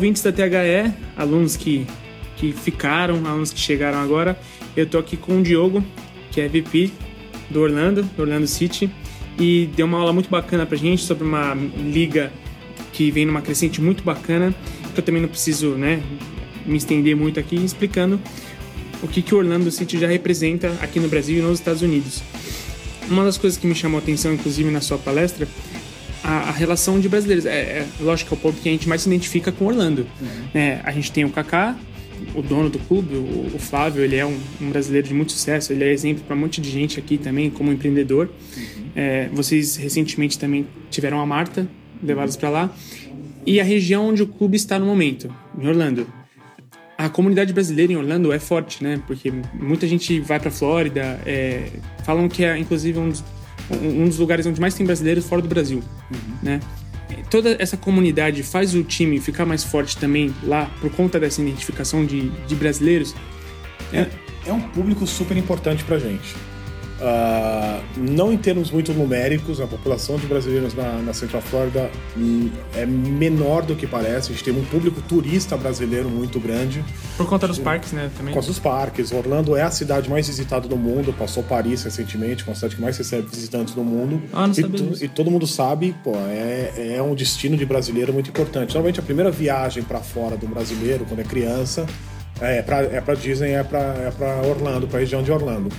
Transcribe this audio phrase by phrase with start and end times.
[0.00, 1.86] Ouvintes da THE, alunos que,
[2.34, 4.40] que ficaram, alunos que chegaram agora.
[4.74, 5.84] Eu tô aqui com o Diogo,
[6.30, 6.90] que é VP
[7.50, 8.90] do Orlando, do Orlando City,
[9.38, 12.32] e deu uma aula muito bacana pra gente sobre uma liga
[12.94, 14.54] que vem numa crescente muito bacana,
[14.94, 16.02] que eu também não preciso, né,
[16.64, 18.18] me estender muito aqui explicando
[19.02, 22.22] o que, que o Orlando City já representa aqui no Brasil e nos Estados Unidos.
[23.10, 25.46] Uma das coisas que me chamou a atenção, inclusive na sua palestra,
[26.50, 27.46] a, relação de brasileiros.
[27.46, 30.06] É, é, lógico que é o ponto que a gente mais se identifica com Orlando.
[30.20, 30.28] Uhum.
[30.54, 31.76] É, a gente tem o Kaká,
[32.34, 35.72] o dono do clube, o, o Flávio, ele é um, um, brasileiro de muito sucesso,
[35.72, 38.28] ele é exemplo para um monte de gente aqui também, como empreendedor.
[38.56, 38.90] Uhum.
[38.94, 41.66] É, vocês recentemente também tiveram a Marta,
[42.02, 42.74] levados para lá.
[43.46, 46.06] E a região onde o clube está no momento, em Orlando.
[46.98, 49.02] A comunidade brasileira em Orlando é forte, né?
[49.06, 51.64] Porque muita gente vai para Flórida, é,
[52.04, 53.24] falam que é inclusive um dos
[53.76, 56.36] um dos lugares onde mais tem brasileiros fora do Brasil, uhum.
[56.42, 56.60] né?
[57.28, 62.04] Toda essa comunidade faz o time ficar mais forte também lá por conta dessa identificação
[62.04, 63.14] de, de brasileiros.
[63.92, 64.06] É,
[64.46, 66.34] é um público super importante pra gente.
[67.00, 72.50] Uh, não em termos muito numéricos, a população de brasileiros na, na Central Flórida hum,
[72.76, 74.30] é menor do que parece.
[74.30, 76.84] A gente tem um público turista brasileiro muito grande.
[77.16, 78.10] Por conta dos parques, né?
[78.14, 78.34] Também.
[78.34, 79.12] Por conta dos parques.
[79.12, 81.14] Orlando é a cidade mais visitada do mundo.
[81.14, 84.22] Passou Paris recentemente, com a cidade que mais recebe visitantes do mundo.
[84.30, 88.28] Ah, não e, e todo mundo sabe, pô, é, é um destino de brasileiro muito
[88.28, 88.74] importante.
[88.74, 91.86] Normalmente a primeira viagem para fora do brasileiro, quando é criança,
[92.40, 95.70] é para é pra Disney, é para é pra Orlando, para a região de Orlando.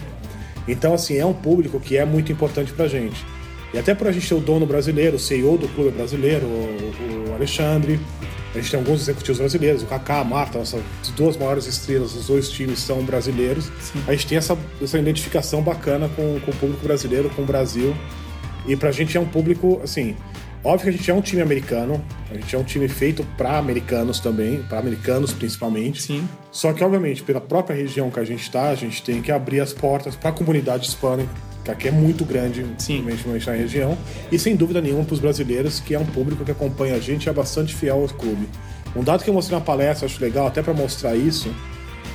[0.67, 3.25] Então, assim, é um público que é muito importante pra gente.
[3.73, 7.29] E até para a gente ter o dono brasileiro, o CEO do clube brasileiro, o,
[7.29, 7.99] o Alexandre,
[8.53, 10.83] a gente tem alguns executivos brasileiros, o Kaká, a Marta, nossas
[11.15, 13.71] duas maiores estrelas, os dois times são brasileiros.
[13.79, 14.03] Sim.
[14.07, 17.95] A gente tem essa, essa identificação bacana com, com o público brasileiro, com o Brasil.
[18.67, 20.17] E pra gente é um público, assim,
[20.63, 23.57] Óbvio que a gente é um time americano, a gente é um time feito para
[23.57, 26.03] americanos também, para americanos principalmente.
[26.03, 26.27] Sim.
[26.51, 29.59] Só que, obviamente, pela própria região que a gente está, a gente tem que abrir
[29.59, 31.31] as portas para a comunidade hispânica,
[31.65, 33.03] que aqui é muito grande, Sim.
[33.03, 33.97] na região,
[34.31, 37.25] e sem dúvida nenhuma para os brasileiros, que é um público que acompanha a gente
[37.25, 38.47] e é bastante fiel ao clube.
[38.95, 41.51] Um dado que eu mostrei na palestra, acho legal, até para mostrar isso,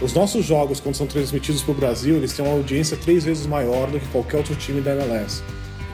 [0.00, 3.46] os nossos jogos, quando são transmitidos para o Brasil, eles têm uma audiência três vezes
[3.46, 5.42] maior do que qualquer outro time da MLS.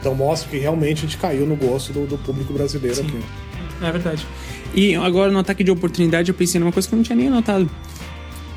[0.03, 3.07] Então mostra que realmente a gente caiu no gosto do, do público brasileiro Sim.
[3.07, 3.19] aqui.
[3.81, 4.27] É verdade.
[4.75, 7.31] E agora no ataque de oportunidade eu pensei numa coisa que eu não tinha nem
[7.31, 7.71] notado.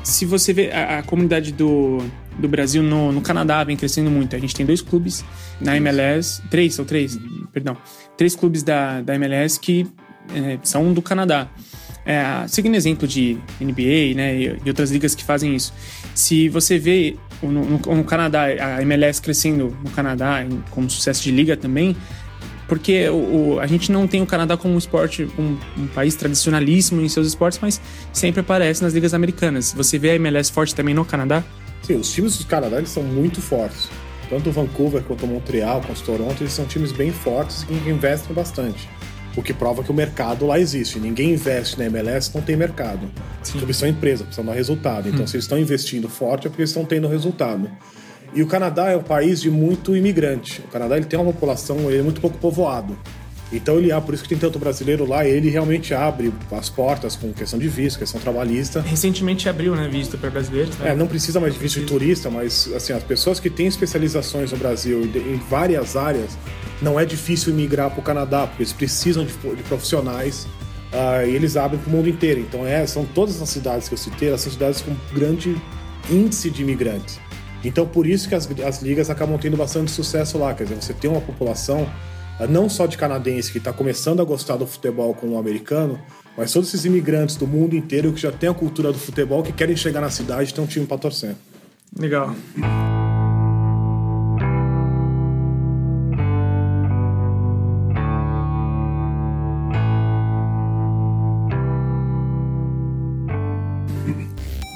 [0.02, 2.02] Se você vê a, a comunidade do,
[2.36, 4.34] do Brasil no, no Canadá vem crescendo muito.
[4.34, 5.24] A gente tem dois clubes
[5.60, 7.16] na MLS, três, são três,
[7.52, 7.76] perdão,
[8.16, 9.86] três clubes da, da MLS que
[10.34, 11.48] é, são do Canadá.
[12.06, 15.74] É, seguindo exemplo de NBA né, e, e outras ligas que fazem isso.
[16.14, 21.32] Se você vê no, no, no, Canadá, a MLS crescendo no Canadá como sucesso de
[21.32, 21.96] liga também,
[22.68, 26.14] porque o, o, a gente não tem o Canadá como um esporte, um, um, país
[26.14, 27.80] tradicionalíssimo em seus esportes, mas
[28.12, 29.72] sempre aparece nas ligas americanas.
[29.72, 31.42] Você vê a MLS forte também no Canadá?
[31.82, 33.88] Sim, os times do Canadá eles são muito fortes.
[34.28, 37.74] Tanto o Vancouver quanto o Montreal, quanto o Toronto, eles são times bem fortes e
[37.78, 38.88] que investem bastante.
[39.36, 40.98] O que prova que o mercado lá existe.
[40.98, 43.10] Ninguém investe na MLS não tem mercado.
[43.42, 43.60] Sim.
[43.60, 45.08] Eles são empresa, precisam dar resultado.
[45.08, 45.26] Então, hum.
[45.26, 47.70] se eles estão investindo forte, é porque eles estão tendo resultado.
[48.34, 50.60] E o Canadá é um país de muito imigrante.
[50.60, 52.96] O Canadá ele tem uma população ele é muito pouco povoado.
[53.52, 57.14] Então ele ah, por isso que tem tanto brasileiro lá, ele realmente abre as portas
[57.14, 58.80] com questão de visto, questão trabalhista.
[58.80, 60.76] Recentemente abriu, né, visto para brasileiros.
[60.78, 60.90] Né?
[60.90, 64.50] É, não precisa mais de visto de turista, mas assim, as pessoas que têm especializações
[64.50, 66.36] no Brasil em várias áreas,
[66.82, 70.46] não é difícil migrar para o Canadá, porque eles precisam de, de profissionais
[70.92, 72.40] uh, e eles abrem para o mundo inteiro.
[72.40, 75.56] Então, é, são todas as cidades que eu citei, elas são cidades com grande
[76.10, 77.18] índice de imigrantes.
[77.64, 80.52] Então, por isso que as, as ligas acabam tendo bastante sucesso lá.
[80.54, 81.88] Quer dizer, você tem uma população
[82.48, 85.98] não só de canadense que está começando a gostar do futebol como o americano,
[86.36, 89.52] mas todos esses imigrantes do mundo inteiro que já têm a cultura do futebol, que
[89.52, 91.34] querem chegar na cidade e ter um time para torcer.
[91.98, 92.34] Legal.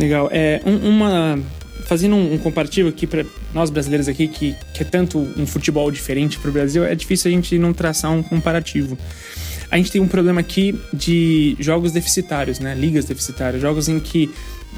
[0.00, 0.30] Legal.
[0.32, 1.38] É, um, uma.
[1.86, 5.90] Fazendo um, um comparativo aqui para nós brasileiros aqui, que, que é tanto um futebol
[5.90, 8.96] diferente para o Brasil, é difícil a gente não traçar um comparativo.
[9.70, 12.74] A gente tem um problema aqui de jogos deficitários, né?
[12.74, 14.28] Ligas deficitárias, jogos em que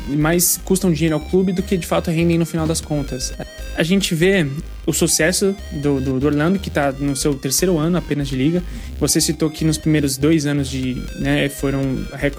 [0.09, 3.33] mais custam dinheiro ao clube do que de fato rendem no final das contas.
[3.77, 4.47] A gente vê
[4.87, 8.63] o sucesso do, do, do Orlando, que está no seu terceiro ano apenas de liga.
[8.99, 10.95] Você citou que nos primeiros dois anos de.
[11.17, 11.81] Né, foram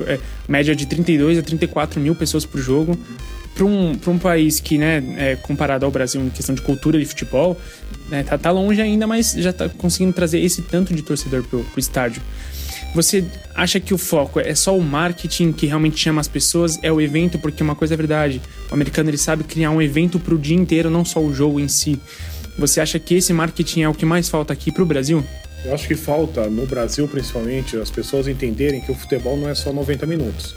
[0.07, 2.98] é, média de 32 a 34 mil pessoas por jogo.
[3.56, 7.06] Para um, um país que, né, é, comparado ao Brasil em questão de cultura de
[7.06, 7.60] futebol,
[8.10, 11.64] né, tá, tá longe ainda, mas já está conseguindo trazer esse tanto de torcedor pro,
[11.64, 12.22] pro estádio.
[12.96, 16.78] Você acha que o foco é só o marketing que realmente chama as pessoas?
[16.84, 17.40] É o evento?
[17.40, 18.40] Porque uma coisa é verdade,
[18.70, 21.60] o americano ele sabe criar um evento para o dia inteiro, não só o jogo
[21.60, 22.00] em si.
[22.58, 25.24] Você acha que esse marketing é o que mais falta aqui para o Brasil?
[25.66, 29.56] Eu acho que falta, no Brasil principalmente, as pessoas entenderem que o futebol não é
[29.56, 30.54] só 90 minutos.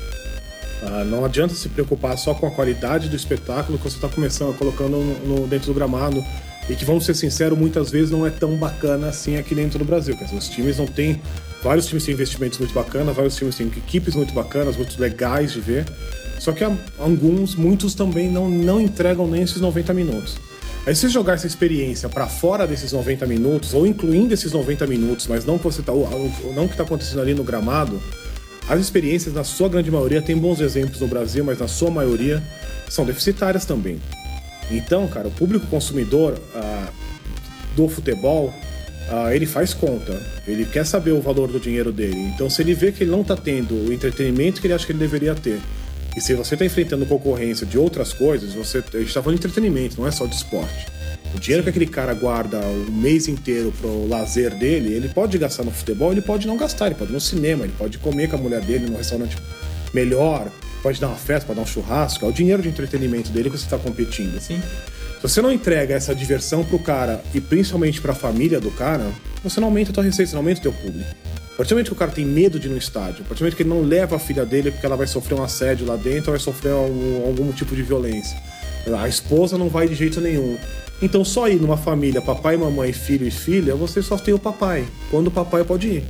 [0.83, 4.57] Ah, não adianta se preocupar só com a qualidade do espetáculo que você está começando,
[4.57, 6.23] colocando no, dentro do gramado
[6.69, 9.85] e que, vamos ser sinceros, muitas vezes não é tão bacana assim aqui dentro do
[9.85, 10.17] Brasil.
[10.17, 11.21] Dizer, os times não têm.
[11.63, 15.61] Vários times têm investimentos muito bacanas, vários times têm equipes muito bacanas, muito legais de
[15.61, 15.87] ver.
[16.39, 16.65] Só que
[16.99, 20.37] alguns, muitos também não, não entregam nem esses 90 minutos.
[20.87, 25.27] Aí se jogar essa experiência para fora desses 90 minutos, ou incluindo esses 90 minutos,
[25.27, 28.01] mas não que você tá, não que está acontecendo ali no gramado,
[28.69, 32.43] as experiências, na sua grande maioria, tem bons exemplos no Brasil, mas na sua maioria
[32.89, 34.01] são deficitárias também.
[34.71, 36.89] Então, cara, o público consumidor ah,
[37.77, 38.53] do futebol,
[39.09, 40.21] ah, ele faz conta.
[40.49, 42.19] Ele quer saber o valor do dinheiro dele.
[42.35, 44.93] Então, se ele vê que ele não está tendo o entretenimento que ele acha que
[44.93, 45.61] ele deveria ter,
[46.17, 50.09] e se você está enfrentando concorrência de outras coisas, você está falando de entretenimento, não
[50.09, 50.87] é só de esporte.
[51.37, 55.65] O dinheiro que aquele cara guarda o mês inteiro pro lazer dele, ele pode gastar
[55.65, 58.37] no futebol, ele pode não gastar, ele pode ir no cinema, ele pode comer com
[58.37, 59.37] a mulher dele num restaurante
[59.93, 60.51] melhor,
[60.83, 63.59] pode dar uma festa, pode dar um churrasco, é o dinheiro de entretenimento dele que
[63.59, 64.41] você está competindo.
[64.41, 64.63] Sim.
[65.17, 69.13] Se você não entrega essa diversão pro cara e principalmente para a família do cara,
[69.45, 71.11] você não aumenta a tua receita, você não aumenta o teu público.
[71.53, 73.41] A partir do momento que o cara tem medo de ir no estádio, a partir
[73.41, 75.87] do momento que ele não leva a filha dele porque ela vai sofrer um assédio
[75.87, 78.39] lá dentro, vai sofrer algum, algum tipo de violência.
[78.99, 80.57] A esposa não vai de jeito nenhum.
[81.01, 84.87] Então só ir numa família, papai, mamãe, filho e filha, você só tem o papai.
[85.11, 86.05] Quando o papai pode ir.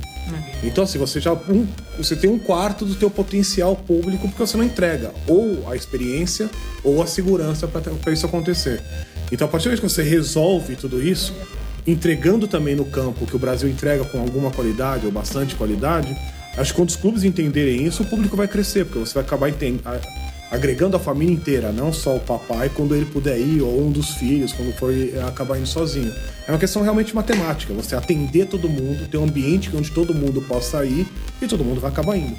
[0.63, 1.67] Então, assim, você já um,
[1.97, 6.49] você tem um quarto do teu potencial público porque você não entrega ou a experiência
[6.83, 8.81] ou a segurança para isso acontecer.
[9.31, 11.33] Então, a partir do momento que você resolve tudo isso,
[11.85, 16.15] entregando também no campo que o Brasil entrega com alguma qualidade ou bastante qualidade,
[16.57, 19.49] acho que quando os clubes entenderem isso, o público vai crescer, porque você vai acabar
[20.49, 24.11] agregando a família inteira, não só o papai quando ele puder ir, ou um dos
[24.11, 24.93] filhos quando for
[25.27, 26.13] acabar indo sozinho.
[26.47, 30.41] É uma questão realmente matemática, você atender todo mundo, ter um ambiente onde todo mundo
[30.41, 31.05] possa ir
[31.41, 32.35] e todo mundo vai acabar indo.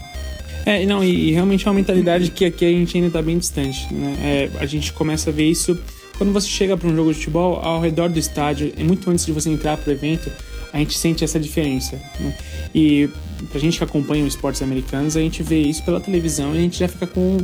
[0.64, 3.38] É, não, e, e realmente é uma mentalidade que aqui a gente ainda está bem
[3.38, 3.92] distante.
[3.92, 4.16] Né?
[4.22, 5.78] É, a gente começa a ver isso
[6.18, 9.24] quando você chega para um jogo de futebol, ao redor do estádio, é muito antes
[9.24, 10.28] de você entrar para o evento,
[10.72, 11.96] a gente sente essa diferença.
[12.20, 12.36] Né?
[12.74, 13.10] E
[13.50, 16.60] pra gente que acompanha os esportes americanos, a gente vê isso pela televisão e a
[16.60, 17.38] gente já fica com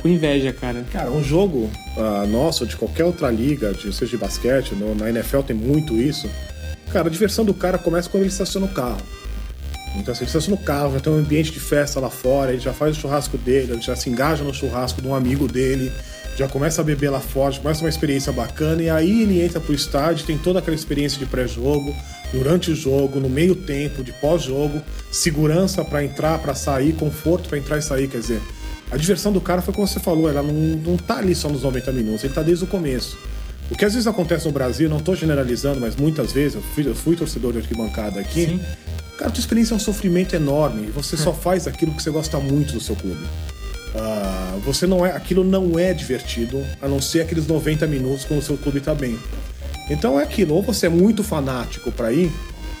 [0.00, 0.84] com inveja, cara.
[0.92, 5.10] Cara, um jogo uh, nosso, de qualquer outra liga, de, seja de basquete, no, na
[5.10, 6.28] NFL tem muito isso.
[6.92, 9.02] Cara, a diversão do cara começa quando ele estaciona o carro.
[9.96, 12.60] Então, assim, ele estaciona o carro, já tem um ambiente de festa lá fora, ele
[12.60, 15.90] já faz o churrasco dele, ele já se engaja no churrasco de um amigo dele,
[16.36, 19.74] já começa a beber lá fora, começa uma experiência bacana, e aí ele entra pro
[19.74, 21.94] estádio, tem toda aquela experiência de pré-jogo,
[22.32, 27.58] durante o jogo, no meio tempo, de pós-jogo, segurança para entrar, para sair, conforto para
[27.58, 28.42] entrar e sair, quer dizer,
[28.90, 31.62] a diversão do cara foi como você falou, ela não, não tá ali só nos
[31.62, 33.18] 90 minutos, ele tá desde o começo.
[33.70, 36.86] O que às vezes acontece no Brasil, não estou generalizando, mas muitas vezes, eu fui,
[36.86, 38.60] eu fui torcedor de arquibancada aqui, Sim.
[39.18, 40.86] cara, tua experiência é um sofrimento enorme.
[40.92, 41.18] Você é.
[41.18, 43.22] só faz aquilo que você gosta muito do seu clube.
[43.94, 48.40] Uh, você não é, aquilo não é divertido, a não ser aqueles 90 minutos quando
[48.40, 49.18] o seu clube está bem.
[49.90, 52.30] Então é aquilo, ou você é muito fanático para ir,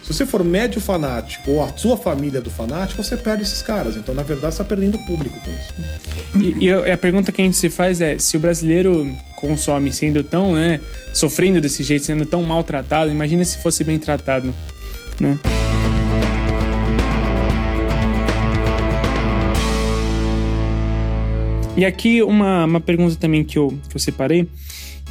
[0.08, 3.60] se você for médio fanático ou a sua família é do fanático, você perde esses
[3.60, 3.94] caras.
[3.94, 6.58] Então, na verdade, você está perdendo público com isso.
[6.58, 10.24] E, e, a pergunta que a gente se faz é: se o brasileiro consome sendo
[10.24, 10.80] tão, né,
[11.12, 14.54] sofrendo desse jeito, sendo tão maltratado, imagina se fosse bem tratado,
[15.20, 15.38] né?
[21.76, 24.48] E aqui uma, uma pergunta também que eu, que eu separei,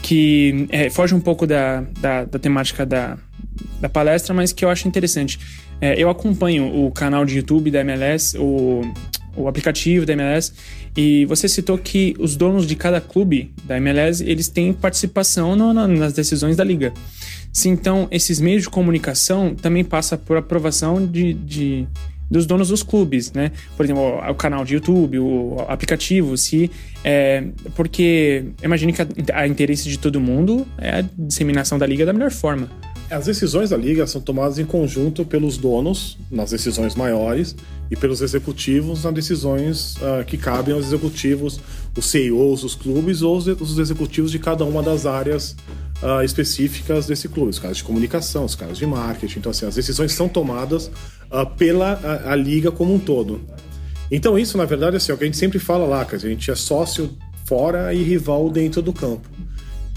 [0.07, 3.17] que é, foge um pouco da, da, da temática da,
[3.81, 5.37] da palestra, mas que eu acho interessante.
[5.81, 8.89] É, eu acompanho o canal de YouTube da MLS, o,
[9.35, 10.53] o aplicativo da MLS,
[10.95, 15.73] e você citou que os donos de cada clube da MLS, eles têm participação no,
[15.73, 16.93] no, nas decisões da liga.
[17.51, 21.85] Se então esses meios de comunicação também passam por aprovação de, de
[22.29, 23.51] dos donos dos clubes, né?
[23.75, 26.69] Por exemplo, o, canal de YouTube, o aplicativo, se
[27.03, 27.43] é,
[27.75, 32.13] porque imagine que a, a interesse de todo mundo é a disseminação da liga da
[32.13, 32.69] melhor forma.
[33.09, 37.55] As decisões da liga são tomadas em conjunto pelos donos, nas decisões maiores,
[37.89, 41.59] e pelos executivos, nas decisões uh, que cabem aos executivos,
[41.95, 45.55] os CEOs dos clubes ou os, os executivos de cada uma das áreas
[46.01, 49.39] uh, específicas desse clube, os caras de comunicação, os caras de marketing.
[49.39, 50.87] Então, assim, as decisões são tomadas
[51.31, 53.41] uh, pela a, a, liga como um todo.
[54.11, 56.19] Então, isso, na verdade, assim, é o que a gente sempre fala lá, que a
[56.19, 59.27] gente é sócio fora e rival dentro do campo.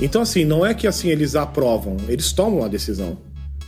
[0.01, 3.19] Então, assim, não é que assim eles aprovam, eles tomam a decisão.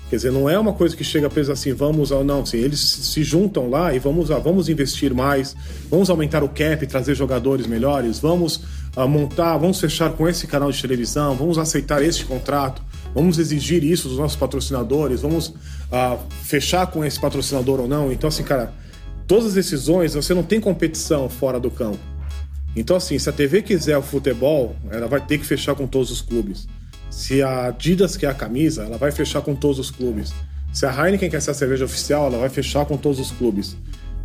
[0.09, 2.81] Quer dizer, não é uma coisa que chega preso assim, vamos ao não, assim, eles
[2.81, 5.57] se juntam lá e vamos, ah, vamos investir mais,
[5.91, 8.61] vamos aumentar o cap, trazer jogadores melhores, vamos
[8.97, 12.83] montar, vamos fechar com esse canal de televisão, vamos aceitar este contrato,
[13.15, 18.13] vamos exigir isso dos nossos patrocinadores, vamos uh, fechar com esse patrocinador ou não.
[18.13, 18.73] Então, assim, cara,
[19.27, 21.99] todas as decisões, você não tem competição fora do campo.
[22.77, 26.11] Então, assim, se a TV quiser o futebol, ela vai ter que fechar com todos
[26.11, 26.67] os clubes.
[27.11, 30.33] Se a Adidas quer a camisa, ela vai fechar com todos os clubes.
[30.73, 33.77] Se a Heineken quer ser a cerveja oficial, ela vai fechar com todos os clubes.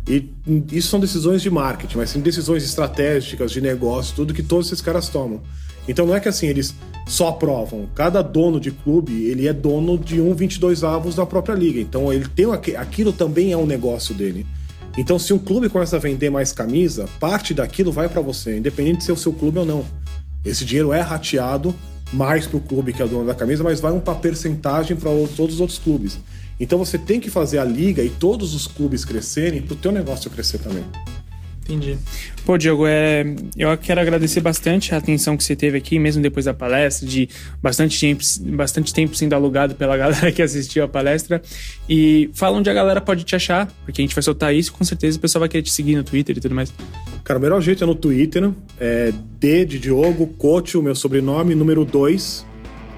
[0.08, 0.26] E
[0.72, 4.80] isso são decisões de marketing, mas são decisões estratégicas, de negócio, tudo que todos esses
[4.80, 5.42] caras tomam.
[5.86, 6.74] Então não é que assim eles
[7.06, 7.86] só aprovam.
[7.94, 11.78] Cada dono de clube, ele é dono de um 22 avos da própria liga.
[11.78, 12.46] Então ele tem
[12.76, 14.46] aquilo também é um negócio dele.
[14.96, 18.98] Então se um clube começa a vender mais camisa, parte daquilo vai para você, independente
[18.98, 19.84] de ser o seu clube ou não.
[20.44, 21.74] Esse dinheiro é rateado
[22.12, 25.10] mais para o clube que é o dono da camisa, mas vai uma percentagem para
[25.36, 26.18] todos os outros clubes.
[26.58, 29.92] Então você tem que fazer a liga e todos os clubes crescerem para o teu
[29.92, 30.84] negócio crescer também.
[31.68, 31.98] Entendi.
[32.46, 36.46] Pô, Diogo, é, eu quero agradecer bastante a atenção que você teve aqui, mesmo depois
[36.46, 37.28] da palestra, de
[37.62, 38.22] bastante tempo,
[38.56, 41.42] bastante tempo sendo alugado pela galera que assistiu a palestra.
[41.86, 44.82] E fala onde a galera pode te achar, porque a gente vai soltar isso com
[44.82, 46.72] certeza o pessoal vai querer te seguir no Twitter e tudo mais.
[47.22, 48.50] Cara, o melhor jeito é no Twitter,
[48.80, 52.47] é D de Diogo, Coach, o meu sobrenome, número 2.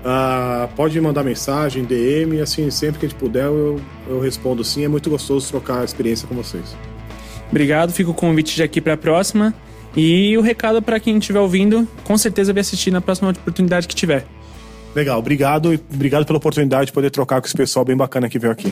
[0.00, 4.84] Uh, pode mandar mensagem, DM, assim, sempre que a gente puder eu, eu respondo sim.
[4.84, 6.74] É muito gostoso trocar a experiência com vocês.
[7.50, 9.54] Obrigado, fica o convite de aqui para a próxima.
[9.96, 13.94] E o recado para quem estiver ouvindo, com certeza vai assistir na próxima oportunidade que
[13.94, 14.24] tiver.
[14.94, 18.38] Legal, obrigado e obrigado pela oportunidade de poder trocar com esse pessoal bem bacana que
[18.38, 18.70] veio aqui.